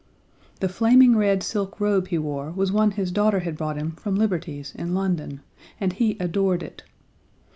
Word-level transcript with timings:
The 0.61 0.67
flaming 0.67 1.15
red 1.15 1.43
silk 1.43 1.79
robe 1.79 2.07
he 2.07 2.17
wore 2.17 2.49
was 2.49 2.71
one 2.71 2.89
his 2.89 3.11
daughter 3.11 3.41
had 3.41 3.55
brought 3.55 3.77
him 3.77 3.91
from 3.91 4.15
Liberty's, 4.15 4.73
in 4.73 4.95
London, 4.95 5.41
and 5.79 5.93
he 5.93 6.17
adored 6.19 6.63
it. 6.63 6.81